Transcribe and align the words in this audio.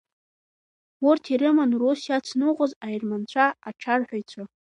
Урҭ 1.07 1.23
ирыман 1.33 1.71
рус 1.79 2.01
иацныҟәоз 2.09 2.71
аерманцәа 2.85 3.45
ачарҳәаҩцәа. 3.67 4.43